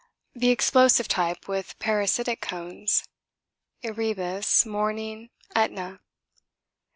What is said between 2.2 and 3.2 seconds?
cones